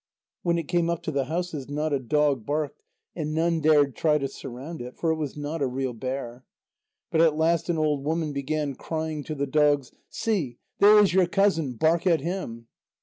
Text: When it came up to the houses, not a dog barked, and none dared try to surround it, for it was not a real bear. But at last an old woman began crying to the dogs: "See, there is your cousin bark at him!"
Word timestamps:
When 0.41 0.57
it 0.57 0.67
came 0.67 0.89
up 0.89 1.03
to 1.03 1.11
the 1.11 1.25
houses, 1.25 1.69
not 1.69 1.93
a 1.93 1.99
dog 1.99 2.43
barked, 2.43 2.81
and 3.15 3.35
none 3.35 3.59
dared 3.59 3.95
try 3.95 4.17
to 4.17 4.27
surround 4.27 4.81
it, 4.81 4.97
for 4.97 5.11
it 5.11 5.15
was 5.15 5.37
not 5.37 5.61
a 5.61 5.67
real 5.67 5.93
bear. 5.93 6.43
But 7.11 7.21
at 7.21 7.37
last 7.37 7.69
an 7.69 7.77
old 7.77 8.03
woman 8.03 8.33
began 8.33 8.73
crying 8.73 9.23
to 9.25 9.35
the 9.35 9.45
dogs: 9.45 9.91
"See, 10.09 10.57
there 10.79 10.97
is 10.97 11.13
your 11.13 11.27
cousin 11.27 11.73
bark 11.73 12.07
at 12.07 12.21
him!" 12.21 12.65